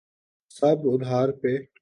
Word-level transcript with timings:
سب 0.51 0.77
ادھار 0.93 1.29
پہ۔ 1.41 1.51